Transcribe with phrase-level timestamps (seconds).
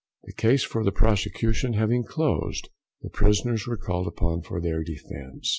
[0.23, 2.69] The case for the prosecution having closed,
[3.03, 5.49] the prisoners were called upon for their defence.